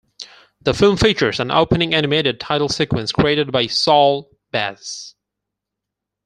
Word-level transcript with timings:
The 0.61 0.73
film 0.73 0.97
features 0.97 1.39
an 1.39 1.51
opening 1.51 1.93
animated 1.93 2.39
title 2.39 2.69
sequence 2.69 3.11
created 3.11 3.51
by 3.51 3.67
Saul 3.67 4.31
Bass. 4.49 5.13